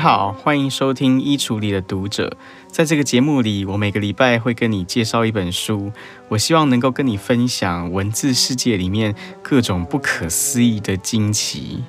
[0.00, 2.34] 好，欢迎收听《衣橱里的读者》。
[2.72, 5.92] 在这个节目里，我每个礼拜会跟你介绍一本书，
[6.28, 11.84] 我希望能够跟你分享文字世界里面各种不可思议的惊奇。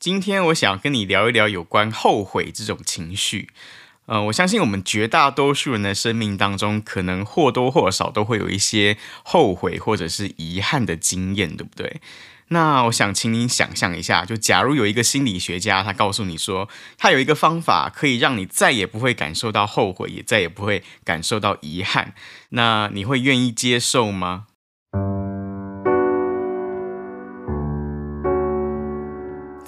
[0.00, 3.50] 今天我想跟你聊一聊有关后悔这种情绪。
[4.10, 12.00] 呃，我相信我们绝大多数人的生命当中，可能或多或少都会有一些后悔或者是遗憾的经验，对不对？
[12.48, 22.12] 那我想请你想象一下，就假如有一个心理学家，他告诉你说，他有一个方法可以让你再也不会感受到后悔，也再也不会感受到遗憾，
[22.48, 24.46] 那你会愿意接受吗？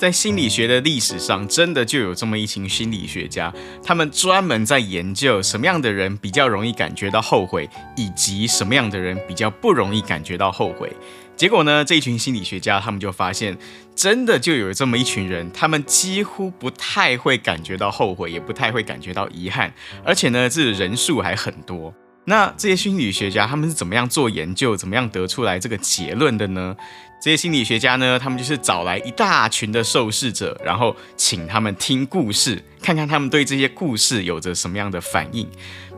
[0.02, 3.54] 在心理学的历史上，真的就有这么一群心理学家，
[3.84, 10.92] 他们专门在研究什么样的人比较容易感觉到后悔，以及什么样的人比较不容易感觉到后悔。
[11.36, 13.56] 结果呢，这一群心理学家他们就发现，
[13.94, 19.72] 真的就有这么一群人，他们几乎不太会感觉到后悔，也不太会感觉到遗憾，
[20.04, 21.94] 而且呢，这人数还很多。
[22.24, 26.76] 那这些心理学家他们是怎么样做研究，怎么样得出来这个结论的呢？
[27.22, 35.48] 这些心理学家呢，他们就是找来一大群的受试者，然后请他们听故事，看看他们对这些故事有着什么样的反应。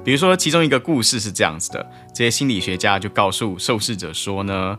[0.04, 4.78] 比如说，其中一个故事是这样子的：这些心理学家就告诉受试者说呢，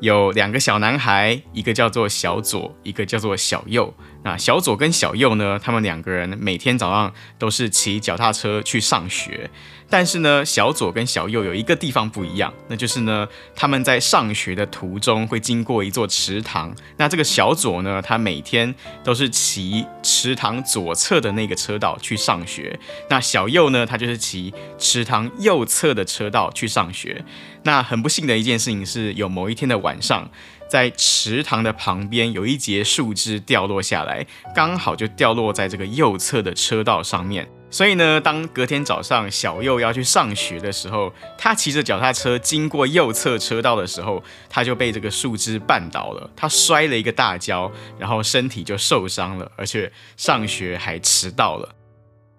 [0.00, 3.90] 有两个小男孩，一个叫做小左，一个叫做小右。
[4.24, 9.50] 那小左跟小右呢，他们两个人每天早上都是骑脚踏车去上学。
[9.90, 16.74] 但是呢，小左跟小右有一个地方不一样，那就是呢，他们在上学的途中会经过一座池塘。
[16.98, 22.78] 那这个小左呢，他每天都是骑池塘左侧的那个车道去上学。
[23.08, 27.24] 那小右呢，他就是骑池塘右侧的车道去上学。
[27.62, 30.30] 那很不幸的一件事情是，有某一天的晚上，
[30.68, 37.48] 在池塘的旁边有一节树枝掉落下来，刚好就掉落在这个右侧的车道上面。
[37.70, 51.74] 所以呢，当隔天早上小右要去上学的时候，他骑着脚踏车经过右侧车道的时候，他就被这个树枝绊倒了，他摔了一个大跤，然后身体就受伤了，而且上学还迟到了。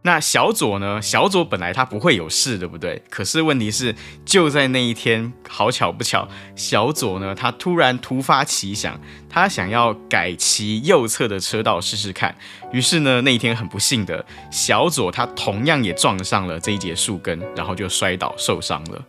[0.01, 1.01] 那小左呢？
[1.01, 3.03] 小左本来他不会有事，对不对？
[3.09, 3.93] 可是问题是，
[4.23, 8.97] 就在那一天，好巧不巧，小左呢，他突然突发奇想，
[9.29, 12.33] 他想要改骑右侧的车道试试看。
[12.71, 19.05] 于是呢，那一天很不幸的，小左他同样也撞上了这一节树根，然后就摔倒受伤了。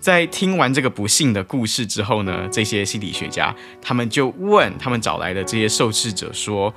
[0.00, 6.74] 在听完这个不幸的故事之后呢，这些心理学家他们就问他们找来的这些受试者说：“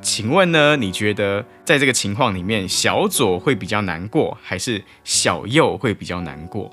[0.00, 6.70] 请问呢，你觉得在这个情况里面，小左会比较难过，还是小右会比较难过？”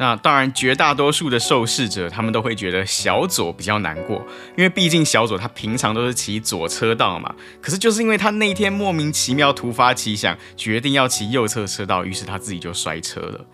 [0.00, 7.34] 那当然，绝大多数的受试者他们都会觉得小左比较难过，因为毕竟小左他平常都是骑左车道嘛。
[7.60, 13.44] 可是就是因为他那天莫名其妙突发奇想，决定要骑右侧车道，于是他自己就摔车了。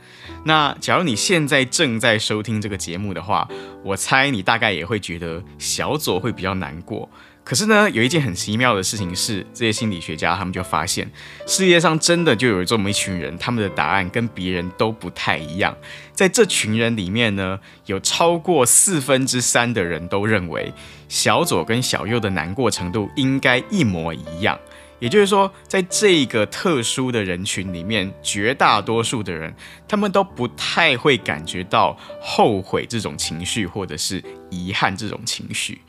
[0.45, 3.49] 那假如你现在正在收听这个节目的话，
[3.83, 7.11] 我猜你大概也会觉得小左会比较难过。
[7.47, 11.09] 可是呢，有一件很奇妙的事情是，这些心理学家他们就发现，
[11.47, 15.73] 世界上真的就有这么一群人，他们的答案跟别人都不太一样。
[16.13, 20.73] 在这群人里面呢，有超过四分之三的人都认为
[21.09, 24.59] 小左跟小右的难过程度应该一模一样。
[24.99, 29.55] 也就是说，在这个特殊的人群里面，绝大多数的人
[29.87, 34.21] 他们都不太会感觉到后悔这种情绪，或者是
[34.51, 35.81] 遗憾这种情绪。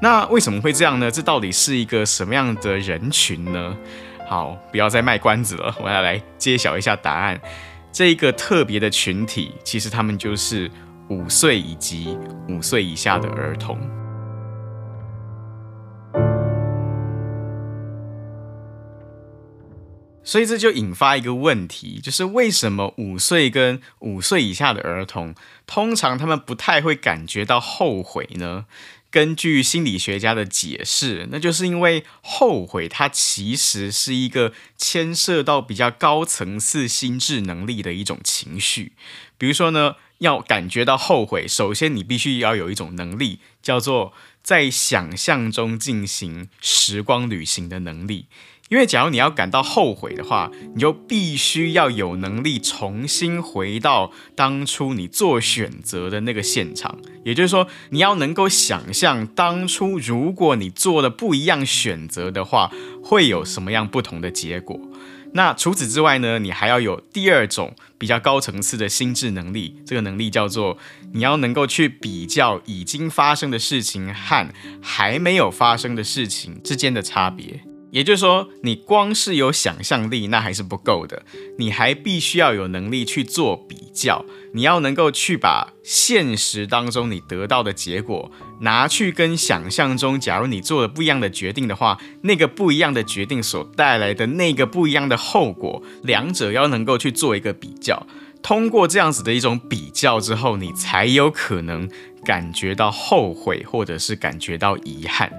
[0.00, 1.10] 那为什么会这样呢？
[1.10, 3.76] 这到底是一个什么样的人群呢？
[4.28, 7.40] 好，不要再卖关子了， 我要来揭晓一下答案。
[7.92, 10.70] 这一个特别的群体，其实他们就是
[11.08, 12.16] 五岁以及
[12.48, 13.78] 五岁以下的儿童。
[20.22, 25.34] 所以这就引发一个问题，就是为什么五岁跟五岁以下的儿童，
[25.66, 28.66] 通常他们不太会感觉到后悔呢？
[29.16, 38.92] 根据心理学家的解释，那就是因为后悔，它其实是一个牵涉到比较高层次心智能力的一种情绪。
[39.38, 48.26] 比如说呢，要感觉到后悔，首先你必须要有一种能力，叫做在想象中进行时光旅行的能力。
[48.68, 56.98] 因为假如你要感到后悔的话，你就必须要有能力重新回到当初你做选择的那个现场。
[57.24, 62.72] 也就是说，你要能够想象当初如果你做了不一样选择的话，
[63.02, 64.80] 会有什么样不同的结果。
[65.32, 70.78] 那除此之外呢，你还要有第二种比较高层次的心智能力，这个能力叫做
[71.12, 74.48] 你要能够去比较已经发生的事情和
[74.80, 77.60] 还没有发生的事情之间的差别。
[77.90, 81.22] 也就是说，你光是有想象力那还是不够的，
[81.58, 84.24] 你还必须要有能力去做比较。
[84.52, 88.30] 你要能够去把现实当中你得到的结果
[88.60, 98.06] 拿去跟想象中，假如你做了不一样的决定的话，那个不一样的决定所带来的那个不一样的后果，两者要能够去做一个比较。
[98.42, 101.88] 通过这样子的一种比较之后，你才有可能
[102.24, 105.30] 感觉到后悔，或者是感觉到遗憾。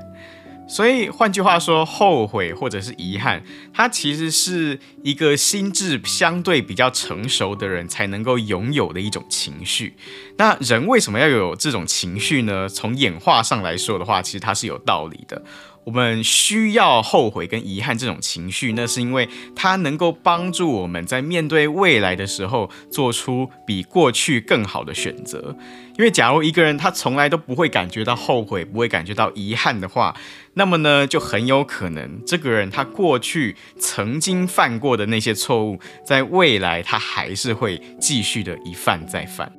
[0.68, 3.42] 所以换句话说，后悔或者是遗憾，
[3.74, 9.96] 它其实是一个心智相对比较成熟的人才能够拥有的一种情绪。
[10.38, 12.68] 那人为什么要有这种情绪呢？
[12.68, 15.42] 从演化上来说的话，其实它是有道理的。
[15.88, 25.56] 我们需要后悔跟遗憾这种情绪，那是因为它能够帮助我们在面对未来的时候做出比过去更好的选择。
[25.98, 30.14] 因为假如一个人他从来都不会感觉到后悔，不会感觉到遗憾的话，
[30.56, 39.50] 那么呢，就很有可能这个人他过去曾经犯过的那些错误，在未来他还是会继续的一犯再犯。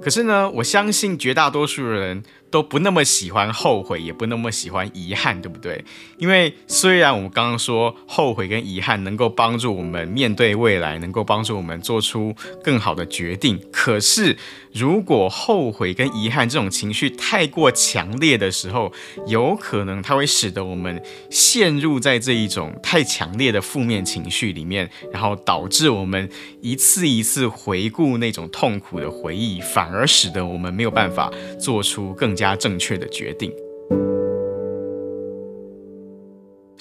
[0.00, 5.84] 可是呢，我相信绝大多数人都不那么喜欢后悔，也不那么喜欢遗憾，对不对？
[6.18, 14.36] 因为虽然我们刚刚说后悔跟遗憾能够帮助我们面对未来，能够帮助我们做出更好的决定，可是
[14.74, 18.90] 如果后悔跟遗憾这种情绪太过强烈的时候，
[19.28, 26.28] 有可能它会使得我们陷入在这一种太强烈的负面情绪里面，然后导致我们
[26.60, 29.92] 一次一次回顾那种痛苦的回忆，反。
[29.92, 31.30] 而使得我们没有办法
[31.60, 33.52] 做出更加正确的决定，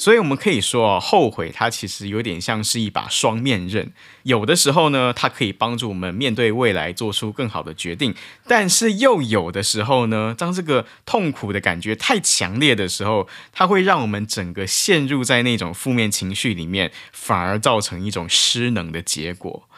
[0.01, 3.93] 所以我们可以说，后悔它其实有点像是一把双面刃。
[4.23, 8.11] 有的时候呢，它可以帮助我们面对未来做出更好的决定；
[8.47, 19.69] 但是又有的时候呢，当这个痛苦的感觉太强烈的时候，它会让我们整个陷入在那种负面情绪里面，反而造成一种失能的结果。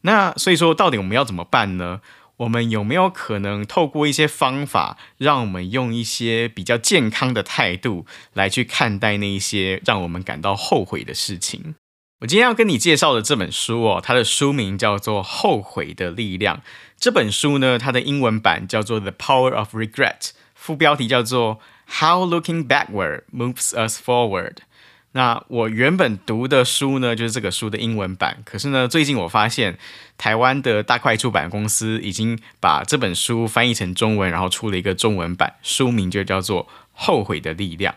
[0.00, 2.00] 那所以说，到底我们要怎么办呢？
[2.38, 8.04] 我们有没有可能透过一些方法，让我们用一些比较健康的态度
[8.34, 11.74] 来去看待那一些让我们感到后悔的事情？
[12.20, 16.56] 我今天要跟你介绍的这本书哦，它的书名叫做《后悔的力量》。
[16.98, 20.18] 这本书呢，它的英文版叫做《The Power of Regret》，
[20.54, 21.58] 副标题叫做
[22.00, 24.54] 《How Looking Backward Moves Us Forward》。
[25.16, 28.42] 那我原本读的书呢，就是这个书的英文版。
[28.44, 29.78] 可是呢，最近我发现
[30.18, 37.94] 台湾的大块出版公司已经把这本书翻译成中文，然后出了一个中文版，书名就叫做《后悔的力量》。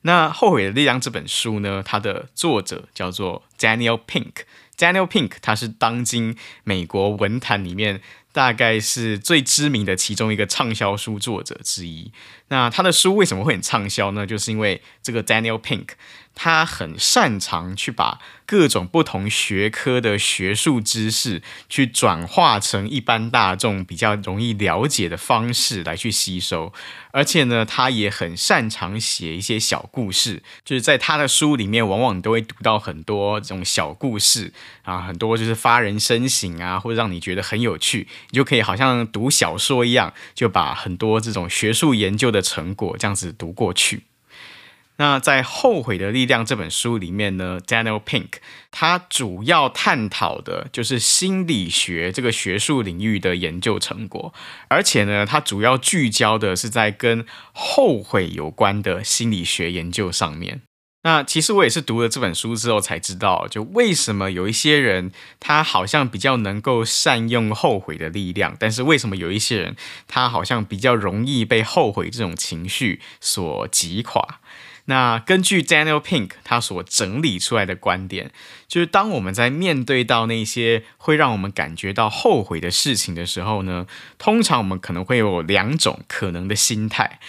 [0.00, 4.32] 那《后悔的力量》这本书呢，它的作者叫做 Daniel Pink。
[4.78, 6.34] Daniel Pink 他是当今
[6.64, 8.00] 美国文坛里面
[8.32, 12.10] 大概是最知名的其中一个畅销书作者之一。
[12.48, 14.26] 那他的书为什么会很畅销呢？
[14.26, 15.88] 就是因为这个 Daniel Pink。
[16.34, 26.72] 他很擅长去把各种不同学科的学术知识，去转化成一般大众比较容易了解的方式来去吸收，
[27.10, 44.04] 而且呢，他也很擅长写一些小故事，就是在他的书里面，往往都会读到很多这种小故事啊，很多就是发人深省啊，或者让你觉得很有趣，你就可以好像读小说一样，就把很多这种学术研究的成果这样子读过去。
[44.96, 48.34] 那在《后悔的力量》这本书里面呢，Daniel Pink
[48.70, 54.32] 他主要探讨的就是心理学这个学术领域的研究成果，
[54.68, 60.60] 而且呢，他主要聚焦的是在跟后悔有关的心理学研究上面。
[61.04, 69.74] 那其实我也是读了这本书之后才知道，就为什么有一些人他好像比较能够善用后悔的力量，但是为什么有一些人
[70.06, 74.40] 他好像比较容易被后悔这种情绪所击垮。
[74.86, 78.32] 那根据 Daniel Pink 他所整理出来的观点，
[78.66, 83.86] 就是当我们在面对到那些会让我们感觉到后悔的事情的时候呢，
[84.18, 87.20] 通常我们可能会有两种可能的心态。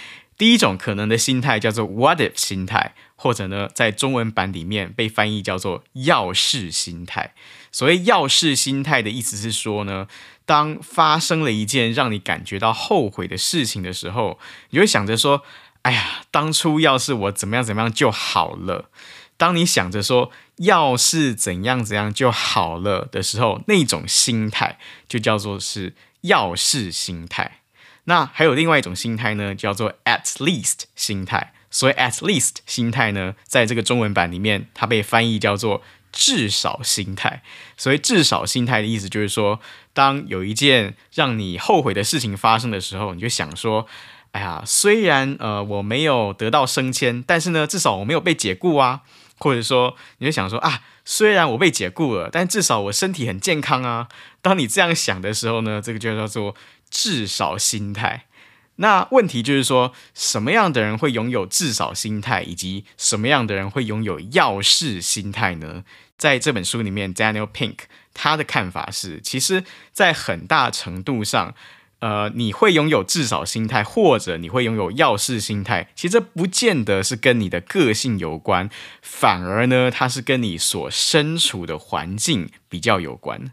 [0.43, 7.33] 第一种可能的心态叫做 What if 心态，或者呢，在中文版里面被翻译叫做要是心态。
[7.71, 10.09] 所谓要是心态的意思是说呢，
[10.45, 14.38] 当发生了一件让你感觉到后悔的事情的时候，
[14.71, 15.43] 你会想着说。
[15.83, 18.89] 哎呀，当初要是我怎么样怎么样就好了。
[19.38, 27.59] 当你想着说要是怎样怎样就好了的时候，那种心态就叫做是要是心态。
[28.05, 31.53] 那还有另外一种心态呢，叫做 at least 心态。
[31.69, 35.81] 所以 at least 心态呢，在这个中文版里面，它被翻译叫做
[36.12, 37.41] 至少心态。
[37.75, 39.60] 所以至少心态的意思就是说，
[39.93, 43.88] 当有一件让你后悔的事情发生的时候，你就想说：
[44.33, 49.01] 哎呀，虽然呃我没有得到升迁，但是呢，至少我没有被解雇啊。
[49.39, 54.07] 或者说，你就想说啊，虽然我被解雇了，但至少我身体很健康啊。
[54.41, 56.55] 当你这样想的时候呢，这个就叫做
[56.93, 58.27] 至少心态。
[58.75, 65.83] 那问题就是说，什么样的人会拥有至少心态，以及什么样的人会拥有要事心态呢？
[66.17, 67.77] 在这本书里面，Daniel Pink
[68.13, 71.53] 他的看法是，其实，在很大程度上，
[72.00, 78.69] 呃，你会拥有至少心态，或者你会拥有要事心态，其实这不见得是跟你的个性有关，
[79.01, 83.51] 反而呢，它是跟你所身处的环境比较有关。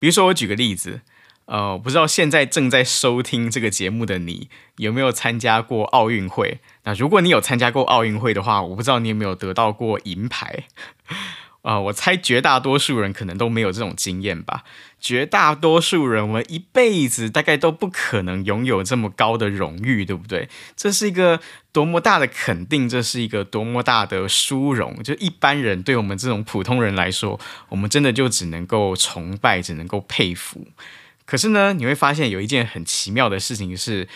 [0.00, 1.02] 比如说，我举个例子。
[1.46, 6.60] 呃，不知道现在正在收听这个节目的你有没有参加过奥运会？
[6.84, 10.64] 那如果你有参加过奥运会的话，我不知道你有没有得到过银牌。
[11.62, 14.64] 啊、 呃，我猜绝大多数人可能都没有这种经验吧。
[15.00, 20.48] 绝大多数人，我们一辈子大概都不可能拥有这么高的荣誉，对不对？
[20.74, 21.38] 这是一个
[21.70, 25.00] 多么大的肯定，这是一个多么大的殊荣。
[25.04, 27.38] 就一般人对我们这种普通人来说，
[27.68, 30.66] 我们真的就只能够崇拜，只能够佩服。
[31.26, 34.08] 可是呢，你会发现有一件很奇妙的事情是，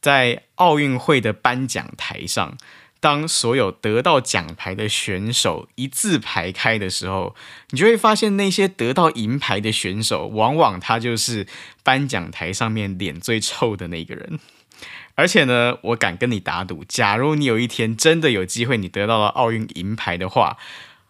[0.00, 2.58] 在奥运会的颁奖台上，
[3.00, 7.36] 当所有得到奖牌的选手一字排开的时候，
[7.70, 11.46] 你就会发现那些得到银牌的选手，往往他就是
[11.84, 14.40] 颁奖台上面脸最臭的那个人。
[15.14, 20.56] 而且呢，我敢跟你打赌，假如你有一天真的有机会，你得到了奥运银牌的话，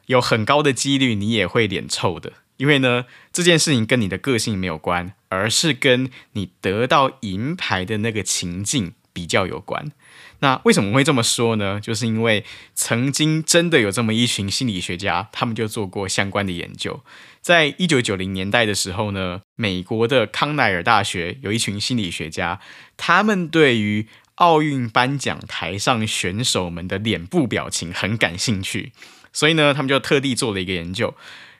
[0.07, 2.33] 有很高的几率你也会脸臭的。
[2.57, 9.93] 因为呢，这件事情跟你的个性没有关，而是跟你得到银牌的那个情境比较有关。
[10.41, 11.81] 那为什么会这么说呢？
[11.81, 12.45] 就是因为
[12.75, 17.03] 曾经真的有这么一群心理学家，他们就做过相关的研究。
[17.41, 22.61] 在一九九零年代的时候呢，美国的康奈尔大学有一群心理学家，
[22.97, 24.07] 他们对于
[24.37, 28.93] 奥运颁奖台上选手们的脸部表情很感兴趣，
[29.33, 31.17] 所以呢，他们就特地做了一个研究。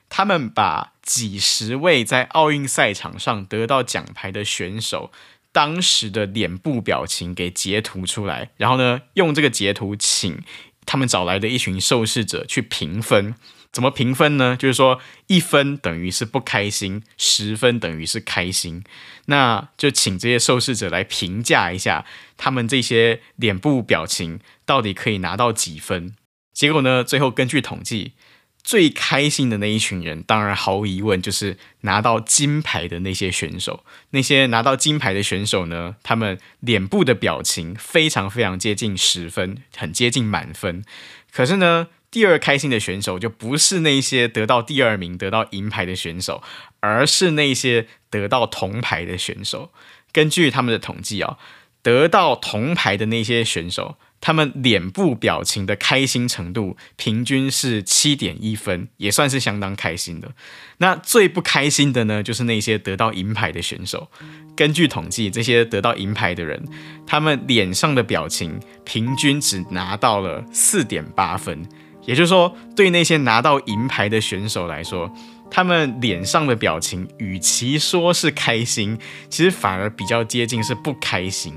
[0.09, 5.11] 他们把几十位在奥运赛场上得到奖牌的选手
[5.51, 10.43] 当时的脸部表情给截图出来，然后呢，用这个截图请
[10.85, 13.35] 他们找来的一群受试者去评分。
[13.71, 14.57] 怎么评分呢？
[14.59, 18.83] 就是说，一分等于是不开心，十分等于是开心。
[19.25, 22.03] 那就请这些受试者来评价一下，
[22.35, 26.15] 他们这些脸部表情到底可以拿到几分。
[26.51, 28.13] 结果呢，最后根据统计。
[28.61, 33.83] 最开心的那一群人，当然毫无疑问就是拿到金牌的那些选手。
[34.11, 40.83] 那些拿到金牌的选手呢，他们脸部的表情非常非常接近十分，很接近满分。
[41.31, 46.43] 可是呢，第二开心的选手就不是那些得到第二名、得到银牌的选手，
[46.81, 49.71] 而是那些得到铜牌的选手。
[50.11, 51.37] 根据他们的统计啊，
[51.81, 53.97] 得到铜牌的那些选手。
[54.21, 60.31] 他们脸部表情的开心程度平均是七点一分，也算是相当开心的。
[60.77, 64.09] 那最不开心的呢，就是那些得到银牌的选手。
[64.55, 66.61] 根据统计，这些得到银牌的人，
[67.07, 71.65] 他们脸上的表情平均只拿到了四点八分。
[72.05, 75.13] 也就是说，对那些拿到银牌的选手来说，
[75.51, 78.97] 他们脸上的表情与其说是开心，
[79.29, 81.53] 其实反而比较接近是不开心。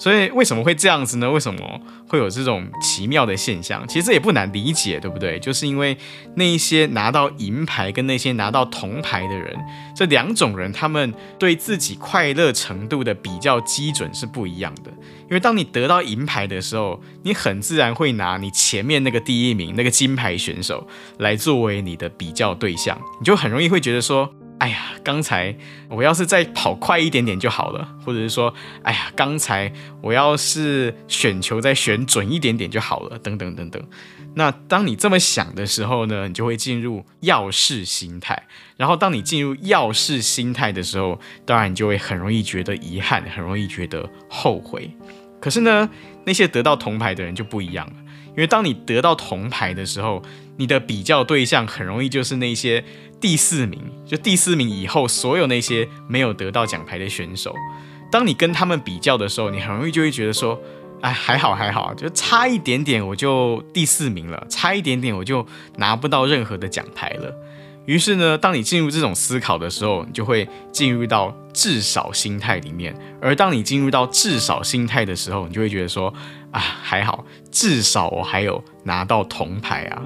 [0.00, 1.30] 所以为什么会这样子呢？
[1.30, 3.86] 为什么会有这种奇妙的现象？
[3.86, 5.38] 其实这也不难理解，对不对？
[5.38, 5.94] 就是因为
[6.36, 9.54] 那一些拿到银牌跟那些拿到铜牌的人，
[9.94, 14.90] 这两种人他们对自己快乐程度的比较基准是不一样的。
[15.24, 20.88] 因为当你得到银牌的时候，你很自然会拿你前面那个第一名那个金牌选手
[21.18, 24.34] 来作为你的比较对象，你就很容易会觉得说。
[24.60, 25.56] 哎呀，刚才
[25.88, 28.52] 我要是再跑快一点点就好了，或者是说，
[28.82, 33.82] 哎呀，刚才我要是选球再选准一点点就好了，等等等等。
[34.34, 38.46] 那当你这么想的时候呢，你就会进入要事心态。
[38.76, 44.90] 然后当你进入要事心态的时候，当然你就会很容易觉得遗憾，很容易觉得后悔。
[45.40, 45.88] 可是呢，
[46.26, 47.94] 那些得到铜牌的人就不一样了，
[48.28, 50.22] 因为当你得到铜牌的时候，
[50.60, 52.84] 你的比较对象很容易就是那些。
[53.20, 57.54] 第四名，就第四名以后，所有那些没有得到奖牌的选手，
[58.10, 60.58] 当你跟他们比较的时候，你很容易就会觉得说，
[61.02, 67.30] 哎，还好还好，就差一点点我就第四名了，差一点点我就拿不到任何的奖牌了。
[67.84, 72.96] 于是呢，当你进入这种思考的时候，你就会进入到至少心态里面。
[73.20, 76.10] 而当你进入到至少心态的时候，你就会觉得说，
[76.52, 80.02] 啊，还好，至少我还有拿到铜牌啊。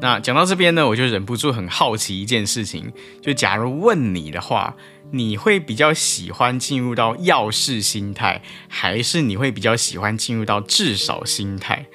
[0.00, 4.76] 那讲到这边呢，我就忍不住很好奇一件事情，就假如问你的话，
[5.10, 11.86] 你会比较喜欢进入到要事心态，还是你会比较喜欢进入到至少心态？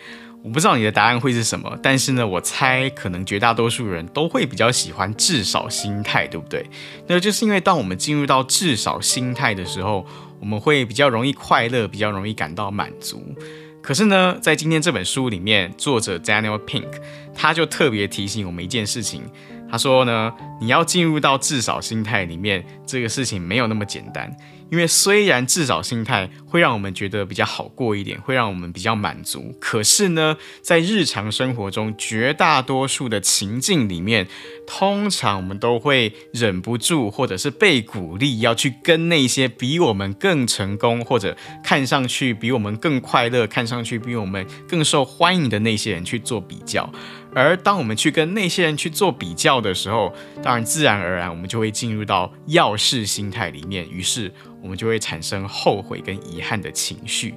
[0.43, 6.69] 我不知道你的答案会是什么，但是呢，我猜可能绝大多数人都会比较喜欢至少心态，对不对？
[7.07, 10.05] 那就是因为当我们进入到至少心态的时候，
[10.41, 13.33] 我们会比较容易快乐，比较容易感到满足。
[13.83, 16.87] 可是呢，在今天这本书里面，作者 Daniel Pink
[17.35, 19.23] 他就特别提醒我们一件事情。
[19.69, 24.33] 他说呢，你要进入到至少心态里面，这个事情没有那么简单。
[24.72, 34.27] 因为虽然至少心态会让我们觉得比较好过一点，会让我们比较满足，可是呢，在日常生活中，绝大多数的情境里面，
[34.65, 46.91] 通常我们都会忍不住，或者是被鼓励要去跟那些比我们更成功，或者看上去比我们更快乐，看上去比我们更受欢迎的那些人去做比较。
[47.35, 57.33] 而当我们去跟那些人去做比较的时候，当然自然而然我们就会进入到要事心态里面，于是我们就会产生后悔跟遗憾的情绪。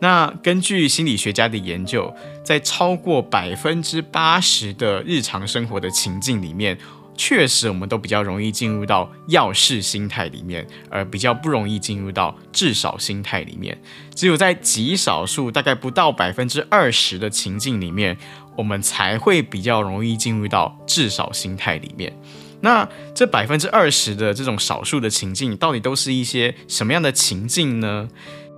[0.00, 2.12] 那根据心理学家的研究，
[2.44, 6.76] 在超过百分之八十的日常生活的情境里面，
[7.16, 13.80] 确实我们都比较容易进入到要事心态里面，而比较不容易进入到至少心态里面。
[14.14, 18.16] 只有在极少数，大概不到百分之二十的情境里面。
[18.54, 22.14] 我们才会比较容易进入到至少心态里面。
[22.60, 28.06] 那这百分之二十的这种少数的情境，到底都是一些什么样的情境呢？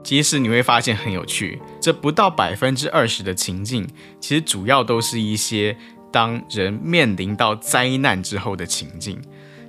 [0.02, 5.76] 其实你会发现很有趣，这不到百分之二十的情境，其实主要都是一些
[6.14, 9.20] 当人面临到灾难之后的情境。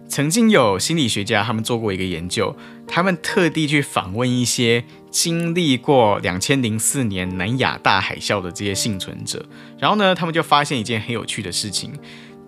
[0.07, 2.55] 曾经有心理学家他们做过一个研究，
[2.87, 9.43] 他们特地去访问一些经历过两千零四年南亚大海啸的这些幸存者，
[9.79, 11.91] 然后呢，他们就发现一件很有趣的事情：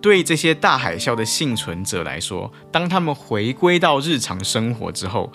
[0.00, 5.32] 对这些大海啸的幸存者来说，当他们回归到日常生活之后，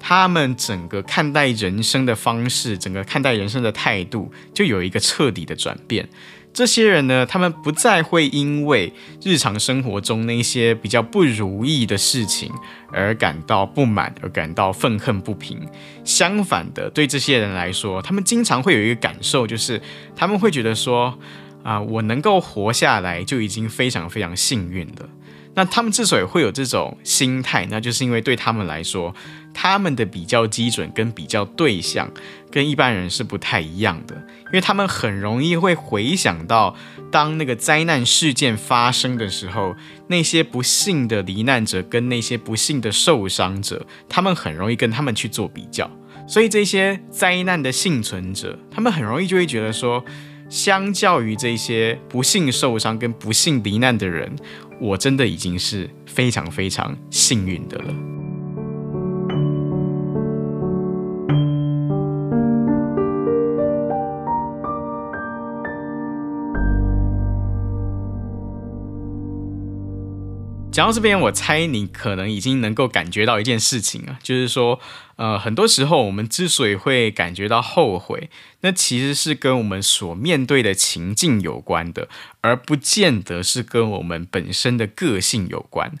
[0.00, 6.08] 他们整个看待人生的方式，整个看待人生的态度，就有一个彻底的转变。
[6.56, 8.90] 这些人呢，他们不再会因为
[9.22, 12.50] 日常生活中那些比较不如意的事情
[12.90, 15.60] 而感到不满，而感到愤恨不平。
[16.02, 19.78] 相反的，对这些人来说，他们经常会有一个感受，就是
[20.16, 21.18] 他们会觉得说，
[21.62, 25.06] 啊，我能够活下来就已经非常非常幸运了。
[25.56, 29.14] 那他们之所以会有这种心态，那就是因为对他们来说，
[29.58, 32.12] 他们的比较基准跟比较对象
[32.50, 36.76] 跟一般人是不太一样的，因为他们很容易会回想到，
[37.10, 39.74] 当那个灾难事件发生的时候，
[40.08, 45.90] 那些不幸的罹难者跟那些不幸的受伤者，他们很容易跟他们去做比较，
[46.28, 50.04] 所以这些灾难的幸存者，他们很容易就会觉得说，
[50.50, 54.30] 相较于这些不幸受伤跟不幸罹难的人。
[54.78, 58.25] 我真的已经是非常非常幸运的了。
[70.76, 74.78] 讲到这边，我猜你可能已经能够感觉到一件事情啊，就是说，
[75.16, 78.28] 呃，很多时候我们之所以会感觉到后悔，
[78.60, 82.10] 那其实是跟我们所面对的情境有关的，
[82.42, 85.94] 而不见得是跟我们本身的个性有关。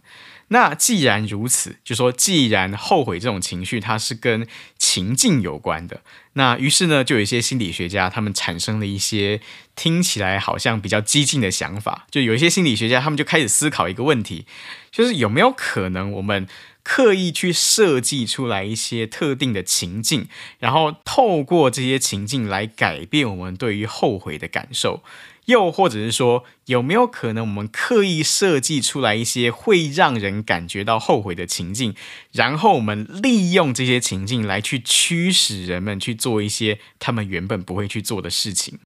[0.48, 6.02] 那既然如此，就说既然后悔这种情绪它是跟情境有关的，
[6.38, 9.40] 那于是呢，就有一些心理学家他们产生了一些
[9.74, 14.44] 听起来好像比较激进的想法，就有一些心理学家他们就开始思考一个问题，
[14.92, 16.46] 就是有没有可能我们
[16.82, 25.02] 刻意去设计出来一些特定的情境，然后透过这些情境来改变我们对于后悔的感受。
[25.46, 31.94] 又或者是说，有没有可能我们刻意设计出来一些会让人感觉到后悔的情境，
[32.32, 38.78] 然后我们利用这些情境来去驱使人们去做一些他们原本不会去做的事情？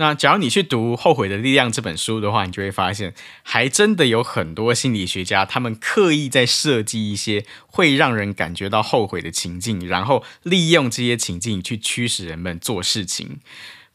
[0.00, 13.40] 那假如你去读《后悔的力量》这本书的话，你就会发现，还真的有很多心理学家，他们刻意在设计一些会让人感觉到后悔的情境，然后利用这些情境去驱使人们做事情。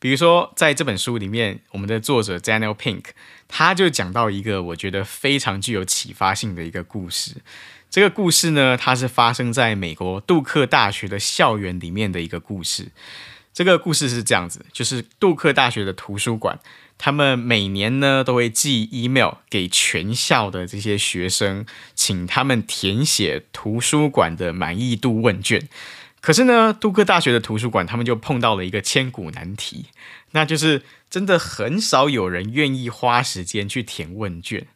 [0.03, 3.05] 比如说，在这本书里面，我们的作者 Daniel Pink，
[3.47, 7.37] 他就讲到一个我觉得非常具有启发性的一个故事。
[7.89, 12.91] 这个故事呢，它是发生在美国杜克大学的校园里面的一个故事。
[13.53, 16.59] 这个故事是这样子，就是杜克大学的图书馆，
[16.97, 25.69] 他们每年呢都会寄 email 给全校的这些学生，请他们填写图书馆的满意度问卷。
[26.23, 29.87] 可是呢，杜克大学的图书馆他们就碰到了一个千古难题，
[30.31, 34.67] 那就是真的很少有人愿意花时间去填问卷。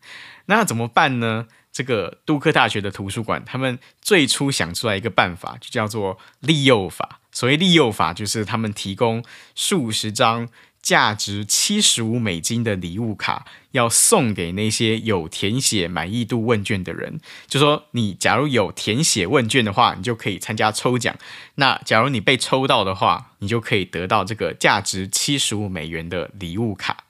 [0.48, 1.48] 那怎么办呢？
[1.72, 7.22] 这个杜克大学的图书馆他们最初想出来一个办法，就叫做利诱法。
[7.32, 9.24] 所谓利诱法，就是他们提供
[9.56, 10.50] 数十张。
[10.88, 21.14] 价值七十五美金的礼物卡要送给那些有填写满意度问卷的人，就说你假如有填写问卷的话，你就可以参加抽奖。
[21.56, 27.04] 那假如你被抽到的话，你就可以得到这个价值七十五美元的礼物卡。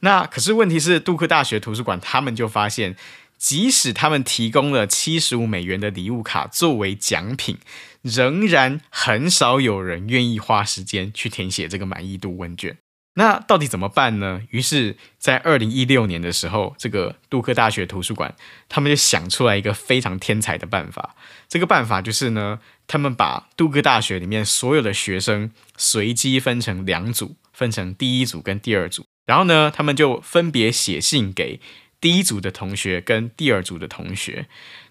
[0.00, 2.96] 那可是问题是，杜克大学图书馆他们就发现，
[3.38, 7.58] 即使他们提供了七十五美元的礼物卡作为奖品，
[8.02, 12.78] 仍然很少有人愿意花时间去填写这个满意度问卷。
[13.14, 14.40] 那到底怎么办呢？
[14.50, 18.34] 于是，在二零一六年的时候，这个杜克大学图书馆
[18.68, 21.14] 他们就想出来一个非常天才的办法。
[21.46, 31.60] 这个办法就是呢，他们把杜克大学里面所有的学生随机分成两组，分成第一组跟第二组，然后呢，他们就分别写信给
[32.02, 34.46] 第一组的同学跟第二组的同学。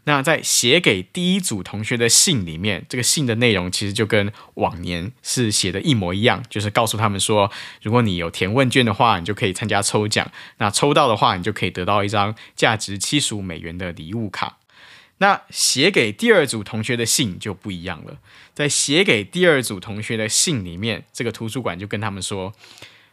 [0.06, 7.52] 那在写给第一组同学的信里面，这个信的内容其实就跟往年是写的一模一样，就是告诉他们说，
[7.84, 10.32] 如果你有填问卷的话，你就可以参加抽奖。
[10.58, 14.58] 那抽到的话，你就可以得到一张价值七十五美元的礼物卡。
[15.20, 18.18] 那写给第二组同学的信就不一样了，
[18.56, 22.52] 在写给第二组同学的信里面，这个图书馆就跟他们说，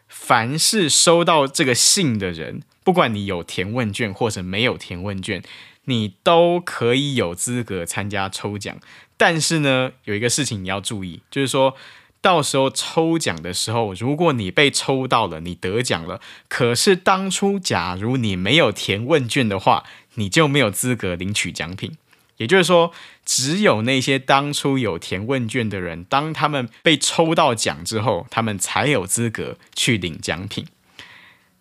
[0.09, 5.43] 凡是收到这个信的人，不管你有填问卷或者没有填问卷。
[5.85, 8.79] 你都可以有资格参加抽奖，
[9.17, 11.77] 但是呢，有一个事情你要注意，就是说
[12.21, 19.85] 到时候抽奖的时候，如果你被抽到了，你得奖了，可是当初假如你没有填问卷的话，
[20.17, 21.97] 你就没有资格领取奖品。
[22.39, 22.93] 也就是说，
[23.25, 30.67] 只有那些当初有填问卷的人，当他们被抽到奖之后，他们才有资格去领奖品。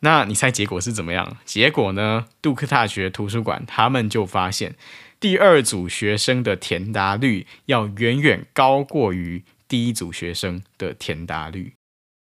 [0.02, 1.38] 那你猜结果是怎么样？
[1.44, 2.28] 结果呢？
[2.42, 4.76] 杜克大学图书馆他们就发现，
[5.20, 11.74] 第二组学生的填答率要远远高过于第一组学生的填答率。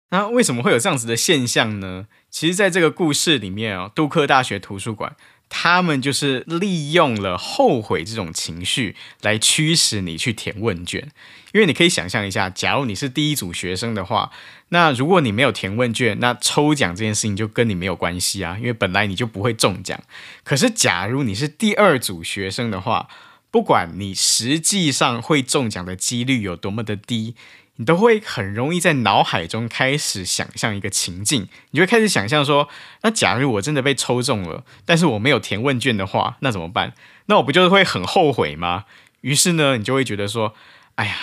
[0.09, 2.07] 那为什么会有这样子的现象呢？
[2.29, 5.15] 其实，在这个故事里面啊，杜克大学图书馆。
[5.53, 11.11] 他们就是利用了后悔这种情绪来驱使你去填问卷，
[11.51, 14.31] 因为你可以想象一下，假如你是第一组学生的话，
[14.69, 20.01] 那如果你没有填问卷，那抽奖这件事情就跟你没有关系啊，因为本来你就不会中奖。
[20.45, 23.09] 可是假如你是第二组学生的话，
[23.51, 27.35] 不管你实际上会中奖的几率有多么的低。
[27.81, 32.69] 你都会很容易在脑海中开始想象一个情境，你就会开始想象说，
[33.01, 36.93] 那假如我真的被抽中了，但是我没有填问卷的话，那怎么办？
[37.25, 38.85] 那我不就是会很后悔吗？
[39.21, 40.53] 于是呢，你就会觉得说，
[40.93, 41.15] 哎呀，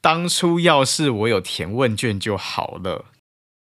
[0.00, 3.04] 当初要是我有填问卷就好了。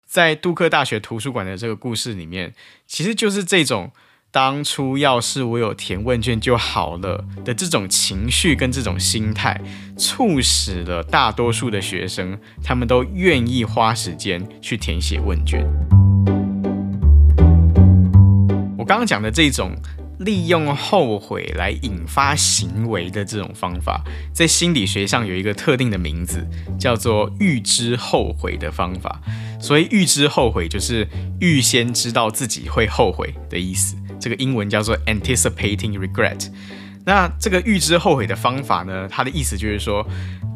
[0.04, 2.56] 在杜克大学图书馆的这个故事里面，
[2.88, 3.92] 其实就是这种。
[4.36, 9.58] 当初要是我有填问卷就好了的这种情绪跟这种心态，
[9.96, 15.66] 促使了大多数的学生，他们都愿意花时间去填写问卷。
[18.76, 19.74] 我刚刚讲的这种
[20.18, 26.46] 利用后悔来引发行为的这种方法，在心理学上有一个特定的名字，
[26.78, 29.18] 叫做预知后悔的方法。
[29.58, 31.08] 所以预知后悔就是
[31.40, 33.96] 预先知道自己会后悔的意思。
[34.20, 36.48] 这个英文叫做 anticipating regret。
[37.04, 40.04] 那这个预知后悔的方法呢，它的意思就是说，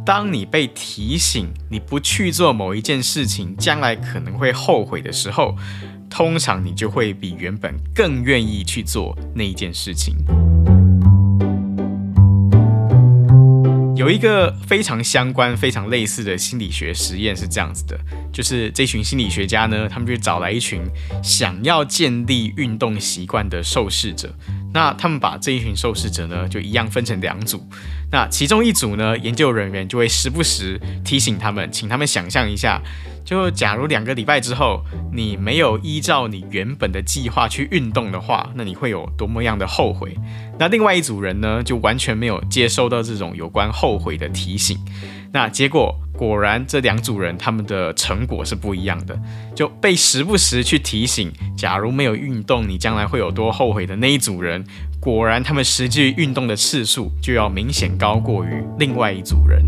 [0.04, 5.56] 当你被提醒你不去做某一件事情，将来可能会后悔的时候，
[6.08, 10.16] 通常你就会比原本更愿意去做那一件事情。
[14.00, 18.00] 有一个非常相关、非常类似的心理学实验是这样子的，
[18.32, 20.80] 就是这群心理学家呢，他们就找来一群
[21.22, 24.34] 想要建立运动习惯的受试者，
[24.72, 27.62] 那他们把这一群受试者呢，就一样分成两组，
[28.12, 32.80] 那其中一组呢，研究人员就会时不时提醒他们，请他们想象一下。
[33.24, 40.16] 就假如两个礼拜之后，你没有依照你原本的计划去运动的话，那你会有多么样的后悔？
[40.58, 44.76] 那另外一组人呢，就完全没有接收到这种有关后悔的提醒。
[45.32, 49.16] 那结果果然，这两组人他们的成果是不一样的。
[49.54, 54.64] 就被时不时去提醒，假如没有运动，你将来会有多后悔的那一组人，
[55.00, 59.64] 果然他们实际运动的次数就要明显高过于另外一组人。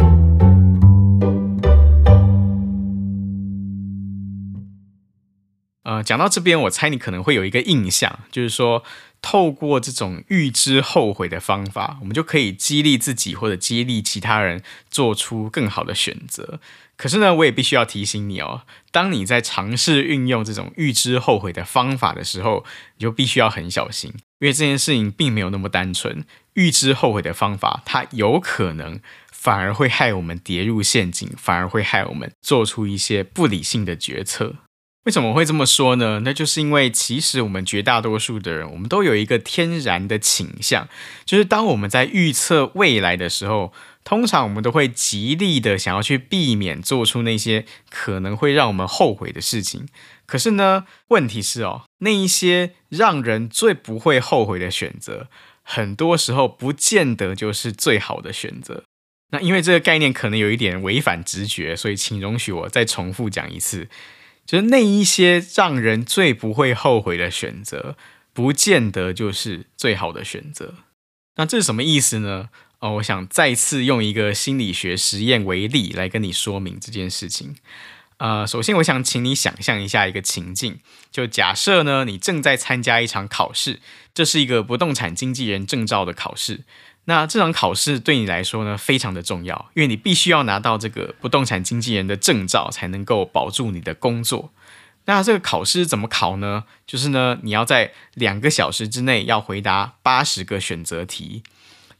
[5.84, 8.84] 呃，讲到这边，我猜你可能会有一个印象，就是说，
[9.22, 16.60] 透过这种预知后悔的方法，我们就可以激励自己或者激励其他人做出更好的选择。
[16.96, 22.64] 可是呢，我也必须要提醒你哦，当你在尝试运用这种预知后悔的方法的时候，
[22.98, 26.24] 你就必须要很小心，因为这件事情并没有那么单纯。
[26.54, 29.00] 预知后悔的方法，它有可能
[29.32, 34.56] 反而会害我们跌入陷阱，反而会害我们做出一些不理性的决策。
[35.04, 36.20] 为什么会这么说呢？
[36.24, 40.88] 那就是因为其实我们绝大多数的人，我们都有一个天然的倾向，
[41.24, 43.72] 就是当我们在预测未来的时候，
[44.04, 49.88] 通常我们都会极力的想要去避免做出那些可能会让我们后悔的事情。
[50.24, 55.26] 可是呢，问题是哦，那一些让人最不会后悔的选择，
[55.62, 58.84] 很多时候不见得就是最好的选择。
[59.32, 63.88] 那因为这个概念可能有一点违反直觉，所以请容许我再重复讲一次。
[64.52, 67.96] 就是那一些让人最不会后悔的选择，
[68.34, 70.74] 不见得就是最好的选择。
[71.36, 72.50] 那这是什么意思呢？
[72.80, 77.56] 哦，我想再次用一个心理学实验为例来跟你说明这件事情。
[78.18, 83.80] 呃，首先我想请你想象一下一个情境，就假设呢，你正在参加一场考试，
[84.12, 86.64] 这是一个不动产经纪人证照的考试。
[87.06, 94.52] 那这场考试对你来说呢，非常的重要，因为你必须要拿到这个不动产经纪人的证照，才能够保住你的工作。
[95.06, 96.62] 那这个考试怎么考呢？
[96.86, 101.42] 就是呢，你要在两个小时之内要回答八十个选择题。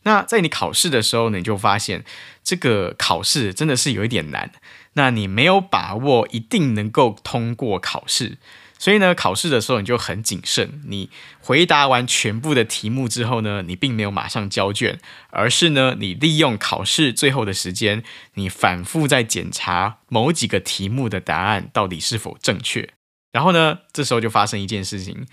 [0.05, 2.05] 那在你考试的时候呢，你就发现
[2.45, 4.53] 这个考试真的是有一点难。
[4.93, 8.39] 那你没有把握一定能够通过考试。
[8.83, 10.83] 所以呢，考试的时候你就很谨慎。
[10.89, 14.99] 你回答完全部的题目之后呢，你并没有马上交卷，
[15.31, 18.03] 而是呢，你利用考试最后的时间，
[18.35, 22.89] 你反复在检查某几个题目的答案到底是否正确。
[23.31, 25.29] 然后呢，这时候就发生一件事情，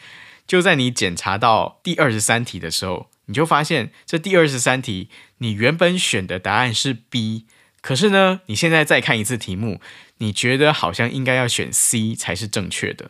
[0.46, 5.10] 就在你检查到第二十三题的时候，你就发现这第二十三题
[5.40, 7.48] 你原本选的答案是 B，
[7.82, 9.82] 可是呢，你现在再看一次题目，
[10.20, 13.10] 你觉得好像应该要选 C 才是正确的。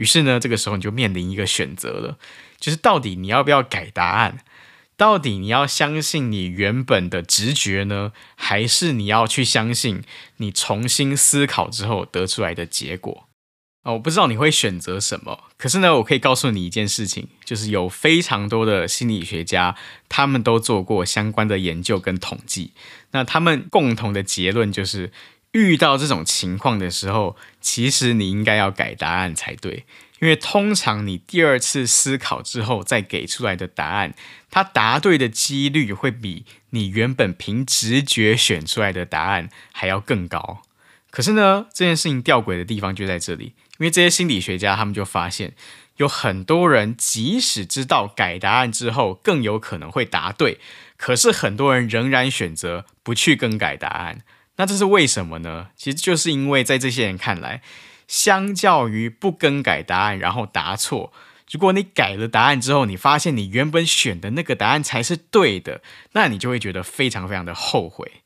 [0.00, 2.16] 于是呢，这个时候你就面临一个选择了，
[2.58, 4.38] 就是到底你要不要改答案？
[4.96, 10.02] 到底你要相信你原本的直觉呢，还是你要去相信
[10.38, 13.28] 你重新思考之后得出来的结果？
[13.82, 19.76] 啊，我不知道你会选择什么，可是呢，我可以告诉你一件事情，就是有非常多的心理学家，
[20.08, 22.72] 他们都做过相关的研究跟统计，
[23.10, 25.12] 那他们共同的结论就是。
[25.52, 29.84] 遇到这种情况的时候，其实你应该要改答案才对，
[30.20, 34.14] 因为通常你第二次思考之后再给出来的答案，
[34.50, 40.62] 它答对的几率会比你原本凭直觉选出来的答案还要更高。
[41.10, 43.46] 可是呢，这件事情吊诡的地方就在这里，
[43.78, 45.54] 因为这些心理学家他们就发现，
[45.96, 50.60] 有很多人即使知道改答案之后更有可能会答对，
[50.96, 54.22] 可是很多人仍然选择不去更改答案。
[54.60, 55.68] 那这是为什么呢？
[55.74, 57.62] 其实就是因为在这些人看来，
[58.06, 61.14] 相较于不更改答案然后答错，
[61.50, 65.80] 如果你改了答案之后，你发现你原本选的那个答案才是对的，
[66.12, 68.20] 那你就会觉得非常非常的后悔。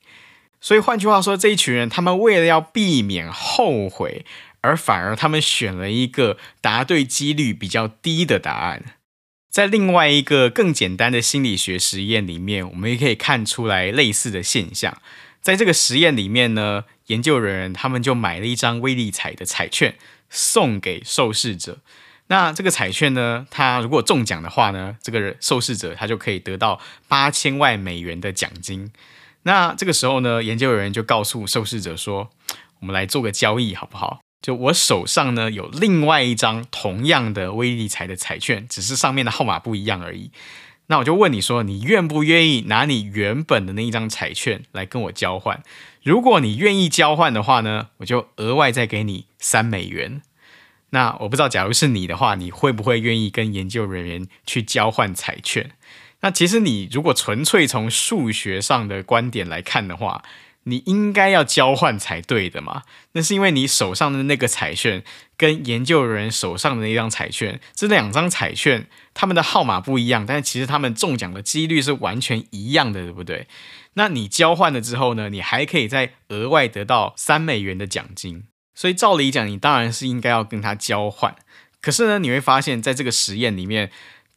[0.59, 4.25] 所以换句话说，这一群人他们为了要避免后悔，
[4.59, 8.83] 而反而他们选了一个答对几率比较低的答案。
[9.49, 14.97] 在另外一个更简单的心理学实验里面，我们也可以看出来类似的现象。
[15.45, 19.95] 在这个实验里面呢，研究人员他们就买了一张威力彩的彩券
[20.27, 21.77] 送给受试者。
[22.25, 28.91] 那这个彩券呢，他如果中奖的话呢，这个受试者他就可以得到八千万美元的奖金。
[29.43, 32.31] 那这个时候呢，研究人员就告诉受试者说
[32.81, 34.21] ：“我们来做个交易好不好？
[34.41, 40.31] 就我手上呢有另外一张同样的威力彩的彩券，只是上面的号码不一样而已。”
[40.87, 45.63] 那我就问你说，你愿不愿意拿你原本的那一张彩券来跟我交换？
[46.03, 50.21] 如果你愿意交换的话呢，我就额外再给你三美元。
[50.91, 55.71] 那我不知道，假如是你的话，你会不会愿意跟研究人员去交换彩券？
[56.21, 60.23] 那其实你如果纯粹从数学上的观点来看的话，
[60.65, 62.83] 你应该要交换才对的嘛？
[63.13, 65.03] 那是因为你手上的那个彩券
[65.37, 73.47] 跟研究人员手上的那张彩券，这两张彩券他们的号码不一样，但是其实他们中奖的几率是完全一样的，对不对？
[73.93, 78.43] 那你交换了之后呢，你还可以再额外得到三美元的奖金。
[78.73, 81.35] 所以照理讲，你当然是应该要跟他交换。
[81.79, 83.91] 可是呢，你会发现在这个实验里面，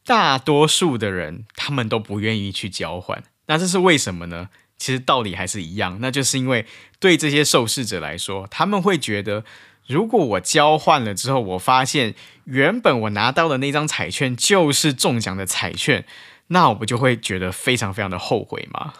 [0.05, 3.23] 大多数的人他们都不愿意去交换。
[3.47, 4.49] 那这是为什么呢？
[4.79, 6.65] 其实道理还是一样，那就是因为
[6.99, 9.43] 对这些受试者来说，他们会觉得，
[9.85, 12.15] 如果我交换了之后，我发现
[12.45, 16.05] 原本我拿到的那张彩券就是中奖的彩券，
[16.47, 18.93] 那我不就会觉得非常非常的后悔吗？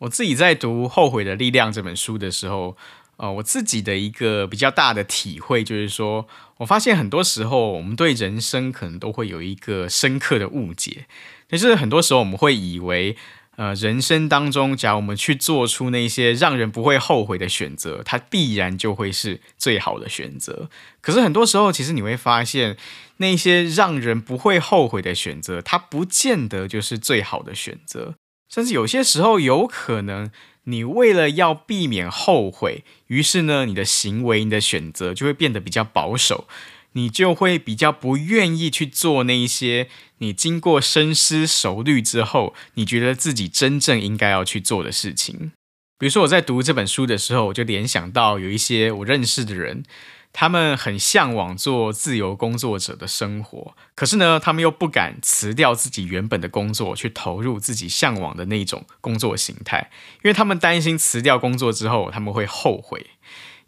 [0.00, 2.76] 我自己在读《后悔的力量》这本书的时候，
[3.18, 11.06] 呃，我自己的一个比较大的体会就是说，我发现很多时候我们对人生可能都会有一个深刻的误解，
[11.48, 13.16] 就是很多时候我们会以为。
[13.56, 20.70] 呃，人生当中，假如我们去做出那些让人不会后悔的选择，它必然就会是最好的选择。
[21.02, 22.78] 可是很多时候，其实你会发现，
[23.18, 28.14] 那些让人不会后悔的选择，它不见得就是最好的选择。
[28.48, 30.30] 甚至有些时候，有可能
[30.64, 36.46] 你为了要避免后悔，于是呢，你的行为、你的选择就会变得比较保守。
[36.92, 45.52] 你就会比较不愿意去做那一些你经过深思熟虑之后，你觉得自己真正应该要去做的事情。
[45.98, 49.84] 比如说我在读这本书的时候，我就联想到有一些我认识的人，
[50.32, 59.90] 他们很向往做自由工作者的生活，可是呢，他们又不敢辞掉自己原本的工作，去投入自己向往的那种工作形态，
[60.24, 63.06] 因为他们担心辞掉工作之后，他们会后悔。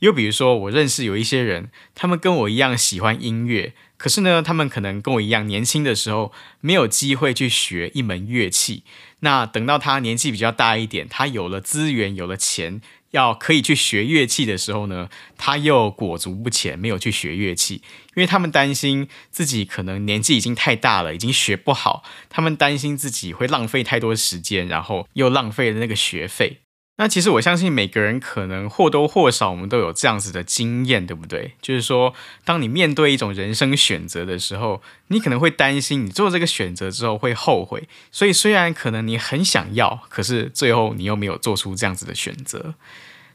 [0.05, 8.83] 又比如说，我认识有一些人，他们跟我一样喜欢音乐，可是呢，他们可能跟我一样，年轻的时候没有机会去学一门乐器。
[9.21, 17.77] 那等到他年纪比较大一点，他有了资源，有了钱，要可以去学乐器的时候呢，他又裹足不前，没有去学乐器，
[18.15, 26.59] 因为他们担心自己可能年纪已经太大了，已经学不好，他们担心自己会浪费太多时间，然后又浪费了那个学费。
[26.97, 31.55] 那其实我相信每个人可能或多或少我们都有这样子的经验，对不对？
[31.61, 37.89] 就是说，当你面对一种人生选择的时候，你可能会担心你做这个选择之后会后悔。
[38.13, 42.75] 所以虽然可能你很想要，可是最后你又没有做出这样子的选择。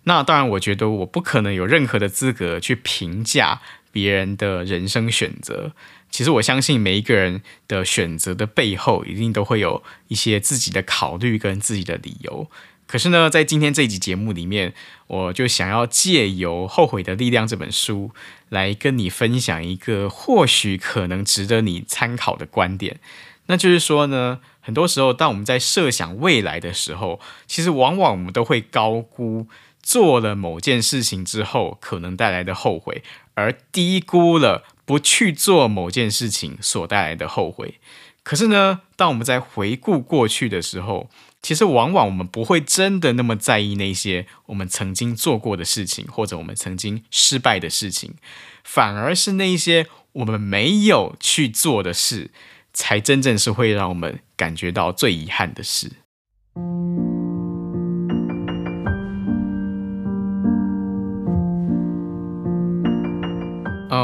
[0.03, 3.59] 那当然，我觉得我不可能有任何的资格去评价
[3.91, 5.73] 别人的人生选择。
[6.09, 12.49] 其实我相信每一个人的选择的背后，一定都会有一些自己的考虑跟自己的理由。
[12.89, 14.73] 可是呢，在今天这一集节目里面，
[15.05, 18.09] 我就想要借由《后悔的力量》这本书
[18.49, 22.99] 来跟你分享一个或许可能值得你参考的观点。
[23.45, 29.45] 那就是说呢，很多时候当我们在设想未来的时候，其实往往我们都会高估
[29.83, 33.03] 做了某件事情之后可能带来的后悔，
[33.35, 37.75] 而低估了不去做某件事情所带来的后悔。
[38.23, 41.07] 可是呢，当我们在回顾过去的时候，
[41.41, 48.15] 其实往往我们不会真的那么在意那些我们曾经做过的事情，或者我们曾经失败的事情，
[48.63, 52.31] 反而是那些我们没有去做的事，
[52.73, 55.91] 才真正是会让我们感觉到最遗憾的事。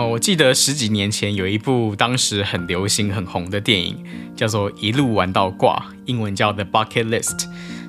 [0.05, 3.97] 我记得十几年前有一部当时很流行、很红的电影，
[4.35, 7.39] 叫做《一路玩到挂》，英文叫《The Bucket List》。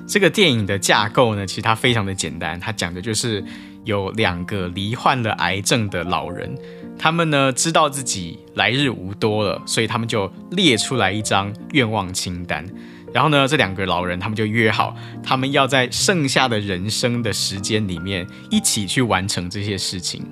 [0.07, 3.43] 这个电影的架构呢，其实它非常的简单，它讲的就是
[3.83, 6.53] 有两个罹患了癌症的老人，
[6.97, 12.65] 他们呢知道自己来日无多了，所以他们就列出来一张愿望清单。
[13.13, 20.25] 然后呢，这两个老人他们就约好，他们要在剩下的人生的时间里面一起去完成这些事情。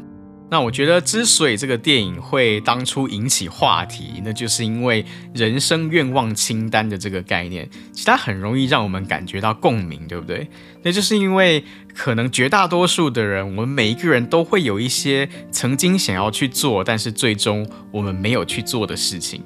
[0.56, 10.50] 那我觉得，之所以这个电影会当初引起话题，那就是因为人生愿望清单的这个概念，其实它很容易让我们感觉到共鸣，对不对？
[10.82, 11.62] 那就是因为
[11.94, 19.44] 可能绝大多数的人，我们每一个人都会有一些曾经想要去做，但是最终我们没有去做的事情。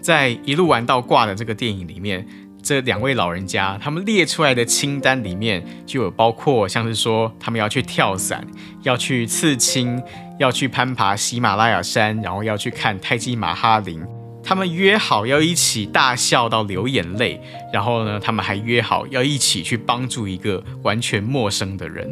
[0.00, 2.24] 在一路玩到挂的这个电影里面。
[2.60, 8.44] 这两位老人家，他们列出来的清单里面就有包括像是说，他们要去跳伞，
[8.82, 10.02] 要去刺青，
[10.38, 14.06] 要去攀爬喜马拉雅山，然后要去看泰姬玛哈陵。
[14.42, 17.38] 他们约好要一起大笑到流眼泪，
[17.70, 22.08] 然后呢，他们还约好要一起去帮助一个完全陌生的人。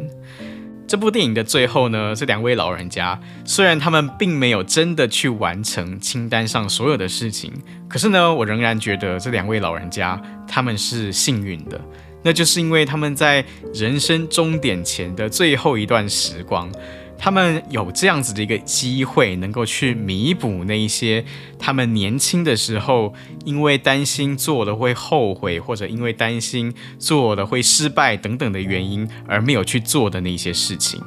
[0.87, 7.51] 这部电影的最后呢，这两位老人家虽然他们并没有真的去完成清单上所有的事情，
[7.89, 11.81] 可是呢，我仍然觉得这两位老人家他们是幸运的，
[12.23, 16.71] 那就是因为他们在人生终点前的最后一段时光。
[17.17, 21.25] 他们有这样子的一个机会，能够去弥补那一些
[21.57, 23.13] 他们年轻的时候
[23.43, 31.01] 因为担心做了会后悔，或者因为担心做了会失败等等的原因而没有去做的那些事情。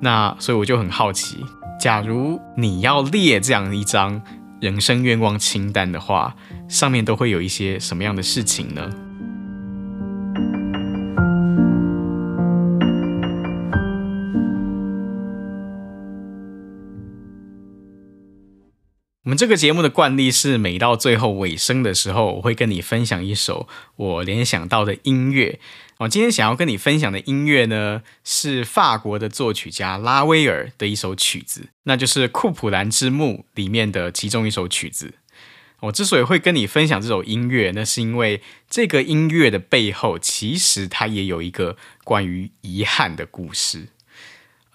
[0.00, 1.38] 那所以我就很好奇，
[1.80, 4.22] 假如你要列这样一张
[4.60, 6.34] 人生愿望清单的话，
[6.68, 8.90] 上面都会有一些什么样的事情呢？
[19.26, 23.66] 我们这个节目的惯例是，每到最后尾声的时候，我会跟你分享一首
[23.96, 25.58] 我联想到的音乐。
[25.98, 35.14] 我今天想要跟你分享的音乐呢，是法国的作曲家拉威尔的一首曲子，那就是《库普兰之墓》里面的其中一首曲子。
[35.80, 43.88] 我之所以会跟你分享这首音乐，那是因为这个音乐的背后，其实它也有一个关于遗憾的故事。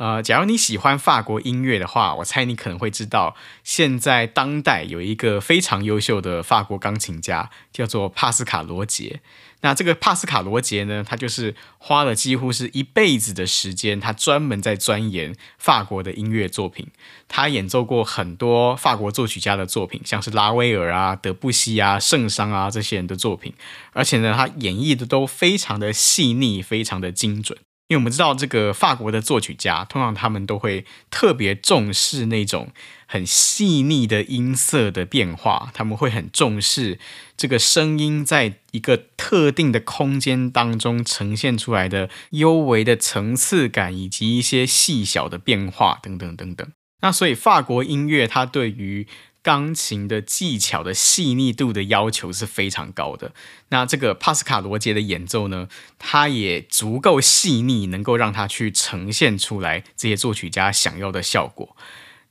[0.01, 9.19] 呃，假如你喜欢法国音乐的话，我猜你可能会知道，现在当代有一个非常优秀的法国钢琴家，叫做帕斯卡罗杰。
[9.59, 16.87] 那这个帕斯卡罗杰呢，他就是花了几乎是一辈子的时间，他专门在钻研法国的音乐作品。
[17.27, 23.53] 他演奏过很多法国作曲家的作品，像是拉威尔啊、德布西啊、圣桑啊这些人的作品，
[23.93, 27.55] 而且呢，他演绎的都非常的细腻，非常的精准。
[27.91, 32.69] 因为我们知道，这个法国的作曲家通常他们都会特别重视那种
[33.05, 36.97] 很细腻的音色的变化，他们会很重视
[37.35, 46.65] 这个声音在一个特定的空间当中呈现出来的幽微的层次感，以及一些细小的变化等等等等。
[47.01, 49.05] 那所以法国音乐它对于
[49.43, 53.33] 钢琴的技巧的细腻度的要求是非常高的。
[53.69, 55.67] 那这个帕斯卡罗杰的演奏呢，
[55.97, 61.75] 它也足够细腻，能够让他去呈现出来这些作曲家想要的效果。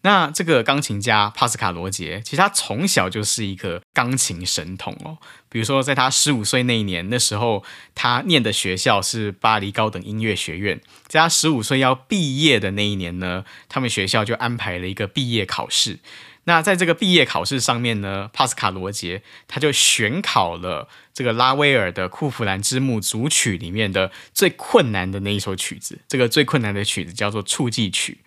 [0.03, 5.19] 那这个钢琴家帕斯卡罗杰，其实他从小就是一个钢琴神童哦。
[5.51, 7.63] 比如说，在他十五岁那一年，那时候
[7.95, 10.81] 他念的学校是巴黎高等音乐学院。
[11.07, 15.99] 在他十五岁要毕业的那一年呢，他们学校就安排了一个毕业考试。
[16.45, 26.01] 那在这个毕业考试上面呢，帕斯卡罗杰他就选考了这个拉威尔的《库弗兰之墓》组曲里面的最困难的那一首曲子。
[26.09, 28.19] 这个最困难的曲子叫做触记曲。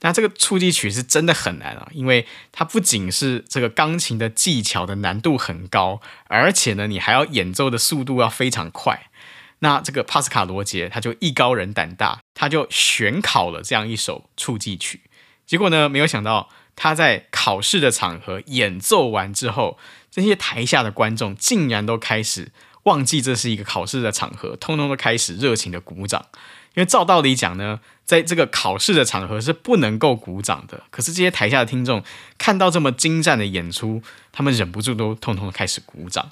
[0.00, 9.08] 那这个触记曲是真的很难啊，因为它不仅是这个钢琴的技巧的难度很高，而且呢，你还要演奏的速度要非常快。
[9.60, 15.00] 那这个帕斯卡罗杰他就艺高人胆大，他就选考了这样一首触记曲。
[15.46, 16.50] 结果呢，没有想到。
[16.76, 19.78] 他在考试的场合演奏完之后，
[20.10, 22.52] 这些台下的观众竟然都开始
[22.84, 26.26] 忘记这是一个考试的场合，通通都开始热情的鼓掌。
[26.74, 30.82] 因为照道理讲呢，在这个考试的场合是不能够鼓掌的。
[30.90, 32.02] 可是这些台下的听众
[32.36, 34.02] 看到这么精湛的演出，
[34.32, 36.30] 他们忍不住都通通开始鼓掌。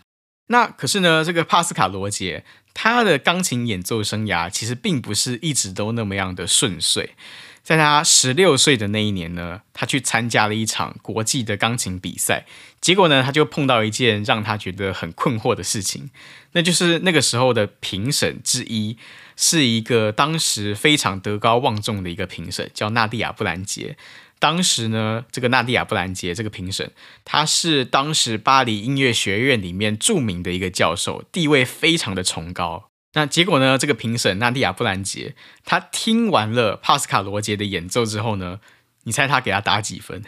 [0.49, 7.14] 那可是呢，这个帕斯卡罗杰他的钢琴演奏生涯其实并不是一直都那么样的顺遂。
[7.63, 12.45] 在他十六岁的那一年呢，他去参加了一场国际的钢琴比赛，
[12.81, 16.11] 结果呢，他就碰到一件让他觉得很困惑的事情，
[16.53, 18.97] 那就是那个时候的评审之一
[19.37, 23.97] 是一个当时非常德高望重的一个评审，叫纳蒂亚·布兰杰。
[24.41, 26.91] 当时呢，这个纳蒂亚·布兰杰这个评审，
[27.25, 32.89] 他是当时巴黎音乐学院里面著名的一个教授，地位非常的崇高。
[33.15, 33.77] 那结果呢？
[33.77, 35.35] 这个评审纳蒂亚·布兰杰，
[35.67, 38.59] 他听完了帕斯卡罗杰的演奏之后呢，
[39.03, 40.23] 你猜他给他打几分？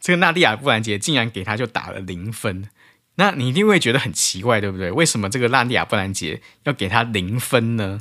[0.00, 2.68] 这个纳蒂亚·布兰杰竟然给他就打了零分。
[3.14, 4.90] 那你一定会觉得很奇怪，对不对？
[4.90, 8.00] 为什么这个纳蒂亚·布兰杰要给他零分呢？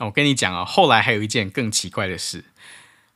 [0.00, 2.44] 我跟你讲啊，后来还有一件更奇怪的事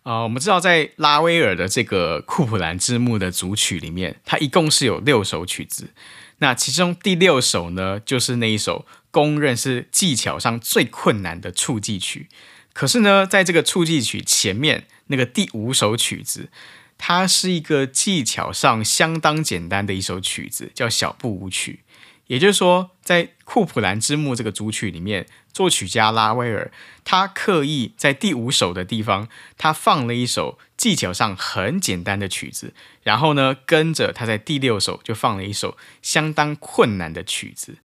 [0.04, 5.90] 啊、我们知道，在拉威尔的这个库普兰之墓的组曲里面，它一共是有六首曲子。
[6.38, 8.86] 那其中第六首呢，就是那一首。
[9.10, 12.28] 公认是技巧上最困难的触记曲，
[12.72, 16.50] 可是呢，在这个触记曲前面那个第五首曲子，
[16.96, 21.80] 它是一个技巧上相当简单的一首曲子，叫小步舞曲。
[22.26, 26.70] 也就是说，在库普兰之墓这个组曲里面，作曲家拉威尔
[27.02, 37.78] 他刻意在第五首的地方，他放了一首技巧上很简单的曲子，然后呢，跟着他在第六首就放了一首相当困难的曲子。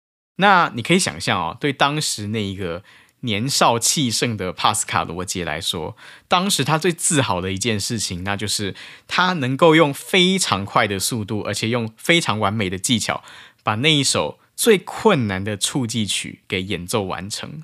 [0.41, 2.83] 那你可以想象哦，对当时那一个
[3.19, 5.95] 年少气盛的帕斯卡罗杰来说，
[6.27, 8.73] 当时他最自豪的一件事情，那就是
[9.07, 13.23] 他能够用非常快的速度，而且用非常完美的技巧，
[13.61, 17.63] 把那一首最困难的触记曲给演奏完成。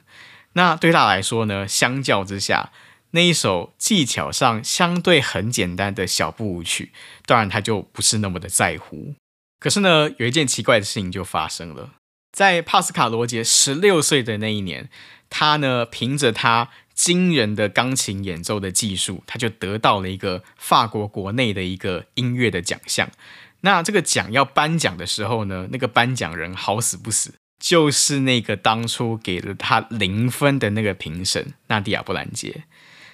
[0.54, 2.72] 那对他来说呢，相较之下，
[3.12, 6.92] 那一首技巧上相对很简单的小步舞曲，
[7.26, 9.16] 当然他就不是那么的在乎。
[9.60, 11.90] 可是呢，有一件奇怪的事情就发生了。
[12.38, 14.92] 在帕斯卡罗杰十六岁的那一年，
[15.28, 23.10] 他呢凭着他惊人的钢琴演奏的技术，他就得到了一个法国国内的一个音乐的奖项。
[23.62, 32.66] 那这个奖要颁奖的时候呢，那个颁奖人好死不死，就是那个当初给了他零分的那个评审纳迪亚·布兰杰。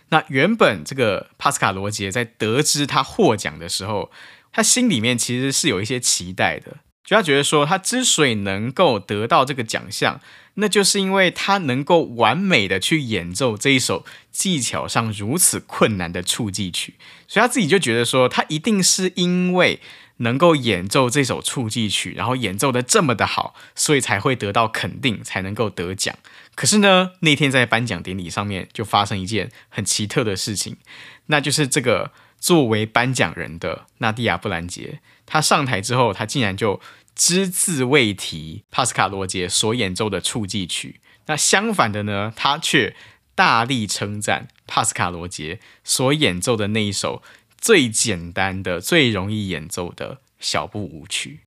[0.10, 4.12] 那原本这个帕斯卡罗杰在得知他获奖的时候，
[4.52, 10.22] 他心里面其实是有一些期待的，就他觉得说，他之所以能够得到这个奖项，
[10.54, 16.94] 那就是因为他能够完美的去演奏这一首技巧上如此困难的触技曲，
[17.28, 19.82] 所以他自己就觉得说，他一定是因为
[20.18, 26.16] 能够演奏这首触技曲，然后演奏的这么的好，所以才会得到肯定，才能够得奖。
[26.56, 30.78] 可是呢，那天在颁奖典礼上面就发生一件很奇特的事情，
[31.26, 32.12] 那就是这个。
[32.44, 36.80] 作为颁奖人的纳蒂亚·布兰杰，他上台之后，他竟然就
[37.16, 41.00] 只字未提帕斯卡罗杰所演奏的触技曲。
[41.28, 42.96] 那相反的呢，他却
[43.36, 47.24] 大力称赞帕斯卡罗杰所演奏的那一首
[47.58, 51.42] 最简单的、最容易演奏的小步舞曲。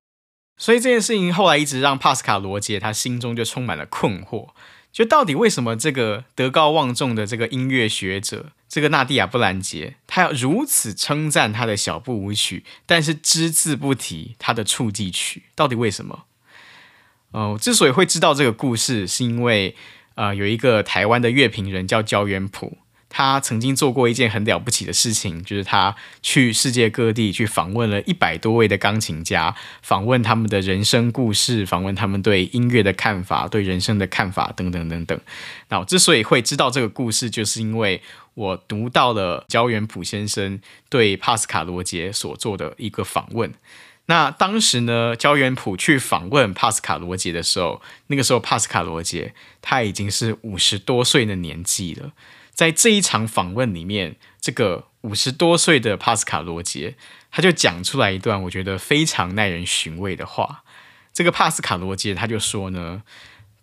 [0.57, 4.49] 所以这件事情后来一直让帕斯卡罗杰他心中就充满了困惑。
[4.97, 15.43] 就到底为什么这个德高望重的这个音乐学者，这个纳蒂亚·布兰杰，他要如此称赞他的小步舞曲，但是只字不提他的触技曲？
[15.53, 16.23] 到底为什么？
[17.29, 19.75] 哦、之所以会知道这个故事，是因为
[20.15, 22.79] 呃，有一个台湾的乐评人叫焦元溥。
[23.09, 35.19] 他曾经做过一件很了不起的事情，就是他去世界各地去访问了一百多位的钢琴家，访问他们的人生故事，访问他们对音乐的看法、对人生的看法等等等等。
[35.69, 38.01] 那我之所以会知道这个故事，就是因为
[38.33, 43.53] 我读到了焦元溥先生对帕斯卡罗杰所做的一个访问。
[44.09, 52.11] 那当时呢，焦元溥去访问帕斯卡罗杰的时候，那个时候帕斯卡罗杰他已经是五十多岁的年纪了。
[52.57, 56.95] 在这一场访问里面，这个五十多岁的帕斯卡罗杰，
[57.29, 60.63] 他就讲出来一段我觉得非常耐人寻味的话。
[61.13, 63.03] 这个帕斯卡罗杰他就说呢，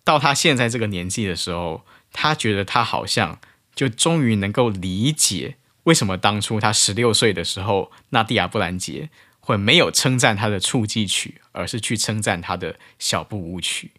[0.05, 3.41] 到他现在这个年纪的时候，他觉得他好像
[3.75, 13.91] 就终于能够理解为什么当初他十六岁的时候，纳蒂亚·布兰杰会没有称赞他的触技曲，而是去称赞他的小步舞曲。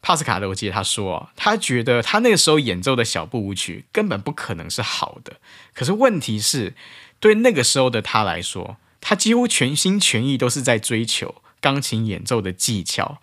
[0.00, 5.34] 帕斯卡德，我记得他说，他觉得他那个时候演奏的小步舞曲根本不可能是好的。
[5.74, 6.74] 可是问题是，
[7.20, 13.18] 对那个时候的他来说，他几乎全心全意都是在追求钢琴演奏的技巧，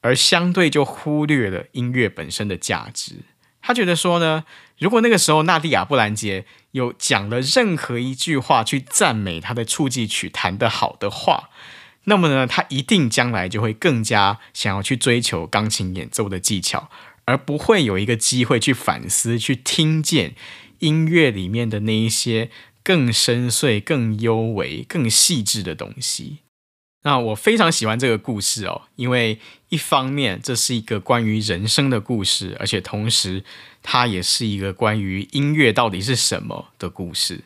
[0.00, 3.16] 而相对就忽略了音乐本身的价值。
[3.62, 4.44] 他觉得说呢，
[4.78, 11.50] 如果那个时候纳蒂亚·布兰杰有讲了任何一句话去赞美他的触技曲弹得好的话，
[12.04, 16.90] 那么呢，他一定将来就会更加想要去追求钢琴演奏的技巧，
[17.26, 20.34] 而不会有一个机会去反思、去听见
[20.78, 22.50] 音乐里面的那一些
[22.82, 26.38] 更深邃、更幽微、更细致的东西。
[27.02, 29.38] 那我非常喜欢这个故事哦，因为
[29.70, 33.42] 一方面这是一个关于人生的故事，而且同时
[33.82, 37.44] 它也是一个关于音乐到底是什么的故事。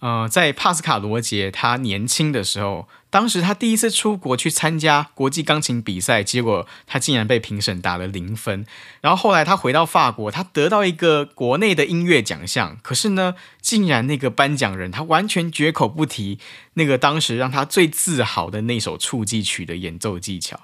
[0.00, 8.66] 呃，在帕斯卡罗杰他年轻的时候，当时他第一次出国去参加国际钢琴比赛，结果他竟然被评审打了零分。
[9.00, 16.38] 然后后来他回到法国，他得到一个国内的音乐奖项，可是呢，竟然那个颁奖人他完全绝口不提
[16.74, 20.60] 那个当时让他最自豪的那首触技曲的演奏技巧。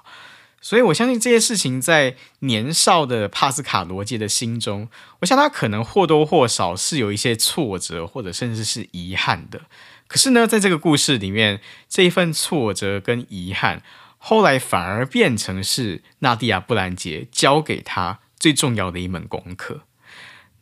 [0.63, 4.89] 所以，我相信这些事情在年少的帕斯卡罗杰的心中，
[5.21, 9.61] 我想他可能或多或少是有一些挫折，或者甚至是遗憾的。
[10.07, 13.81] 可是呢，在这个故事里面，这一份挫折跟遗憾，
[14.19, 19.81] 后来反而变成是纳蒂亚·布兰杰教给他最重要的一门功课。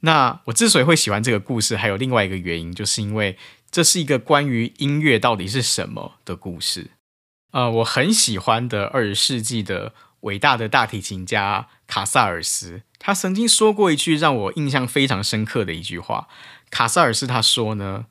[0.01, 3.37] 那我之所以会喜欢这个故事，还有另外一个原因，就是因为
[3.69, 6.91] 这是一个关于音乐到底是什么的故事。
[7.51, 16.27] 呃，我很喜欢的二十世纪的伟大的大提琴家卡萨尔斯，他曾经说过一句让我印象非常深刻的一句话。
[16.69, 18.05] 卡萨尔斯他说呢，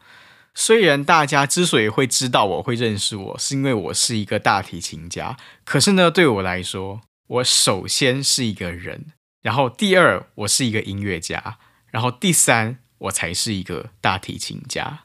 [0.55, 9.13] 虽然大家之所以会知道我会认识我，是因为我是一个大提琴家，可是呢，对我来说，我首先是一个人，
[9.43, 11.59] 然后第二，我是一个音乐家，
[11.93, 15.05] 然后第三，我才是一个大提琴家。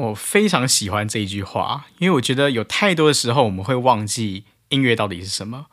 [0.00, 5.66] 我非常喜欢这一句话，因为我觉得有太多的时候我们会忘记音乐到底是什么。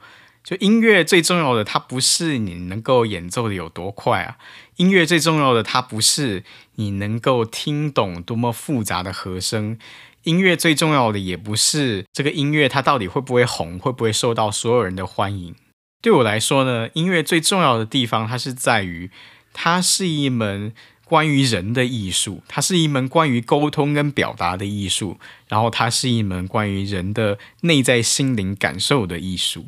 [0.44, 4.38] 就音乐最重要的，它不是你能够演奏的有多快啊。
[4.78, 9.78] 音乐最重要的，它不是你能够听懂多么复杂的和声。
[10.24, 15.54] 音乐最重要的，也不是这个音乐它到底会不会红，会不会受到所有人的欢迎。
[16.02, 19.12] 对我来说呢，音乐最重要的地方，它是在于
[19.52, 20.74] 它是一门。
[21.08, 29.68] 关于人的艺术，它是一门关于沟通跟表达的艺术，然后它是一门关于人的内在心灵感受的艺术。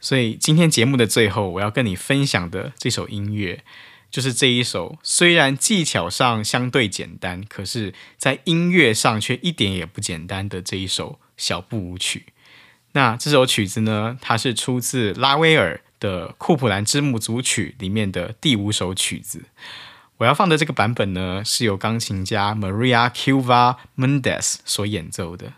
[0.00, 3.62] 所以今天节目的最后，我要跟你分享的这首音乐，
[4.10, 12.26] 就是这一首虽然技巧上相对简单，可是在音乐上却一点也不简单的这一首小步舞曲。
[12.92, 19.44] 那这首曲子呢，它是出自拉威尔的库普兰之母组曲里面的第五首曲子。
[20.18, 25.52] 我要放的这个版本呢，是由钢琴家 Maria Cuva Mendez 所演奏的。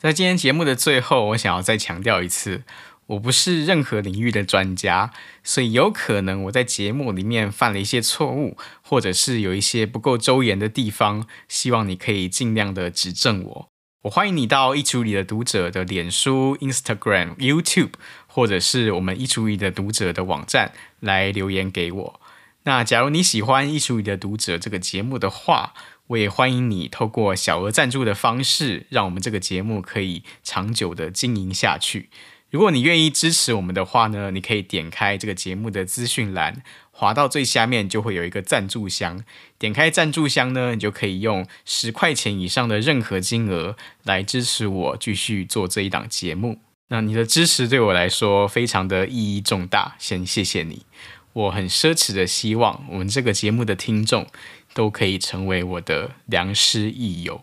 [0.00, 2.62] 在今天节目的最后，我想要再强调一次，
[3.04, 5.12] 我不是任何领域的专家，
[5.44, 13.68] 所以有可能我在节目里面犯了一些错误，或者是有一些不够周延的地方，希望你可以尽量的指正我。
[14.04, 17.92] 我欢迎你到衣橱里的读者的脸书、Instagram、YouTube，
[18.26, 22.20] 或者是我们衣橱里的读者的网站来留言给我。
[22.62, 25.74] 那假如你喜欢衣橱里的读者这个节目的话，
[26.10, 32.08] 我也欢迎你透过小额赞助的方式，让我们这个节目可以长久的经营下去。
[32.50, 39.22] 如果你愿意支持我们的话呢，你可以点开这个节目的资讯栏，滑到最下面就会有一个赞助箱。
[39.56, 46.58] 点开赞助箱呢，你就可以用十块钱以上的任何金额来支持我继续做这一档节目。
[46.88, 50.84] 那你的支持对我来说非常的意义重大，先谢谢你。
[51.32, 54.26] 我很奢侈的希望我们这个节目的听众
[54.74, 57.42] 都可以成为我的良师益友。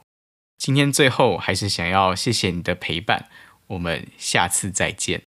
[0.57, 3.29] 今天最后还是想要谢谢你的陪伴。
[3.67, 5.26] 我们下次再见。